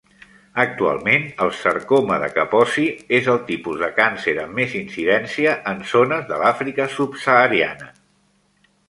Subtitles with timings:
[0.61, 2.85] Actualment, el sarcoma de Kaposi
[3.17, 7.93] és el tipus de càncer amb més incidència en zones de l'Àfrica Subsahariana.